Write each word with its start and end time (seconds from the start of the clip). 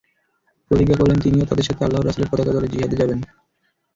প্রতিজ্ঞা 0.71 0.95
করলেন, 0.97 1.17
তিনিও 1.19 1.49
তাদের 1.49 1.67
সাথে 1.67 1.81
আল্লাহর 1.83 2.07
রাসূলের 2.07 2.31
পতাকা 2.31 2.51
তলে 2.53 2.71
জিহাদে 2.73 2.99
যাবেন। 3.01 3.19